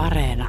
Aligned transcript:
Areena. 0.00 0.48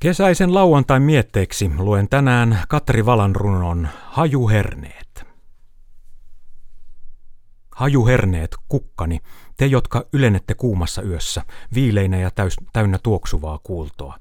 Kesäisen 0.00 0.54
lauantain 0.54 1.02
mietteeksi 1.02 1.70
luen 1.78 2.08
tänään 2.08 2.62
Katri 2.68 3.06
Valan 3.06 3.36
runon 3.36 3.88
Hajuherneet. 4.04 5.26
Hajuherneet, 7.76 8.56
kukkani, 8.68 9.20
te 9.56 9.66
jotka 9.66 10.04
ylennette 10.12 10.54
kuumassa 10.54 11.02
yössä, 11.02 11.42
viileinä 11.74 12.18
ja 12.18 12.30
täys, 12.30 12.56
täynnä 12.72 12.98
tuoksuvaa 13.02 13.58
kuultoa. 13.62 14.18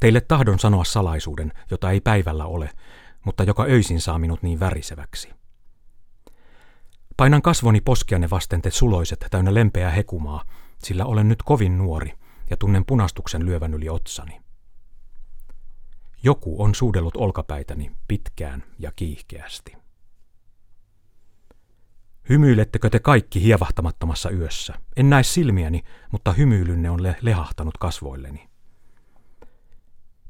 Teille 0.00 0.20
tahdon 0.20 0.58
sanoa 0.58 0.84
salaisuuden, 0.84 1.52
jota 1.70 1.90
ei 1.90 2.00
päivällä 2.00 2.44
ole, 2.44 2.70
mutta 3.24 3.42
joka 3.42 3.62
öisin 3.62 4.00
saa 4.00 4.18
minut 4.18 4.42
niin 4.42 4.60
väriseväksi. 4.60 5.45
Painan 7.16 7.42
kasvoni 7.42 7.80
poskianne 7.80 8.30
vasten 8.30 8.62
te 8.62 8.70
suloiset 8.70 9.26
täynnä 9.30 9.54
lempeää 9.54 9.90
hekumaa, 9.90 10.44
sillä 10.78 11.04
olen 11.04 11.28
nyt 11.28 11.42
kovin 11.42 11.78
nuori 11.78 12.12
ja 12.50 12.56
tunnen 12.56 12.84
punastuksen 12.84 13.46
lyövän 13.46 13.74
yli 13.74 13.88
otsani. 13.88 14.40
Joku 16.22 16.62
on 16.62 16.74
suudellut 16.74 17.16
olkapäitäni 17.16 17.92
pitkään 18.08 18.64
ja 18.78 18.92
kiihkeästi. 18.96 19.72
Hymyilettekö 22.28 22.90
te 22.90 22.98
kaikki 22.98 23.42
hievahtamattomassa 23.42 24.30
yössä? 24.30 24.74
En 24.96 25.10
näe 25.10 25.22
silmiäni, 25.22 25.82
mutta 26.12 26.32
hymyilynne 26.32 26.90
on 26.90 27.02
le- 27.02 27.16
lehahtanut 27.20 27.78
kasvoilleni. 27.78 28.48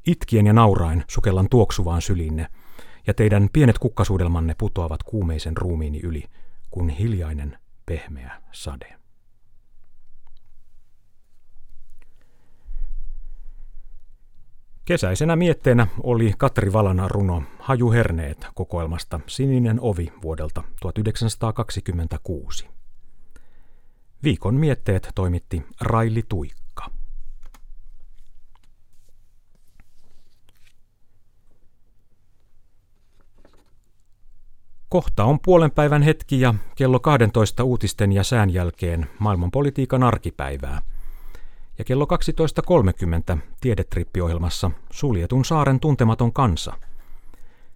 Itkien 0.05 0.45
ja 0.45 0.53
nauraen 0.53 1.03
sukellan 1.07 1.49
tuoksuvaan 1.49 2.01
sylinne, 2.01 2.47
ja 3.07 3.13
teidän 3.13 3.49
pienet 3.53 3.79
kukkasuudelmanne 3.79 4.55
putoavat 4.57 5.03
kuumeisen 5.03 5.57
ruumiini 5.57 5.99
yli, 6.03 6.23
kuin 6.71 6.89
hiljainen 6.89 7.57
pehmeä 7.85 8.41
sade. 8.51 8.97
Kesäisenä 14.85 15.35
mietteenä 15.35 15.87
oli 16.03 16.33
Katri 16.37 16.73
Valana 16.73 17.07
runo 17.07 17.43
Hajuherneet 17.59 18.47
kokoelmasta 18.55 19.19
Sininen 19.27 19.81
ovi 19.81 20.13
vuodelta 20.21 20.63
1926. 20.81 22.67
Viikon 24.23 24.55
mietteet 24.55 25.11
toimitti 25.15 25.65
Raili 25.81 26.23
Tuikka. 26.29 26.66
Kohta 34.89 35.23
on 35.23 35.39
puolen 35.39 35.71
päivän 35.71 36.01
hetki 36.01 36.41
ja 36.41 36.53
kello 36.75 36.99
12 36.99 37.63
uutisten 37.63 38.11
ja 38.11 38.23
sään 38.23 38.49
jälkeen 38.49 39.07
maailmanpolitiikan 39.19 40.03
arkipäivää– 40.03 40.81
ja 41.77 41.83
kello 41.83 42.07
12.30 43.33 43.37
tiedetrippiohjelmassa 43.61 44.71
Suljetun 44.91 45.45
saaren 45.45 45.79
tuntematon 45.79 46.33
kansa. 46.33 46.73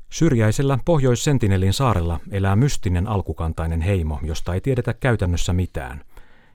Syrjäisellä 0.10 0.80
Pohjois-Sentinelin 0.86 1.74
saarella 1.74 2.20
elää 2.32 2.56
mystinen 2.56 3.08
alkukantainen 3.08 3.82
heimo, 3.82 4.20
josta 4.24 4.54
ei 4.54 4.62
tiedetä 4.62 4.94
käytännössä 4.94 5.54
mitään. 5.54 6.02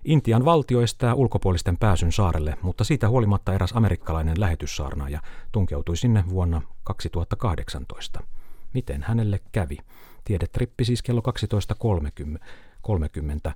Intian 0.04 0.44
valtio 0.44 0.80
estää 0.80 1.14
ulkopuolisten 1.14 1.76
pääsyn 1.76 2.12
saarelle, 2.12 2.58
mutta 2.62 2.84
siitä 2.84 3.08
huolimatta 3.08 3.54
eräs 3.54 3.72
amerikkalainen 3.74 4.40
lähetyssaarnaaja 4.40 5.20
tunkeutui 5.52 5.96
sinne 5.96 6.24
vuonna 6.28 6.62
2018. 6.84 8.20
Miten 8.74 9.02
hänelle 9.02 9.40
kävi? 9.52 9.78
Tiedetrippi 10.26 10.84
siis 10.84 11.02
kello 11.02 11.22
12.30 13.48 13.52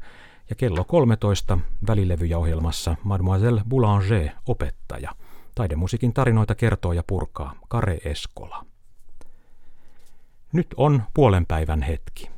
ja 0.51 0.57
kello 0.57 0.85
13 0.85 1.59
välilevyjä 1.87 2.39
ohjelmassa 2.39 2.97
Mademoiselle 3.05 3.63
Boulanger, 3.69 4.29
opettaja. 4.47 5.15
Taidemusiikin 5.55 6.13
tarinoita 6.13 6.55
kertoo 6.55 6.93
ja 6.93 7.03
purkaa 7.07 7.55
Kare 7.69 7.99
Eskola. 8.05 8.67
Nyt 10.53 10.67
on 10.77 11.03
puolen 11.15 11.47
päivän 11.47 11.83
hetki. 11.83 12.31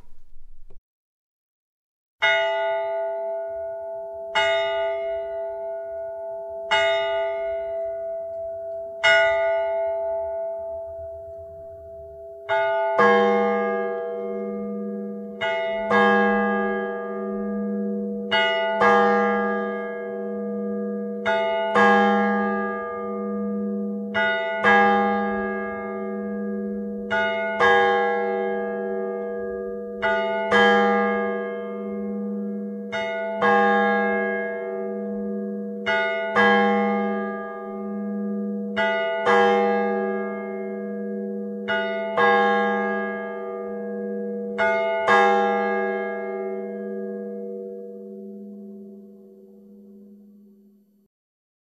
thank 2.21 2.37
you 2.37 2.53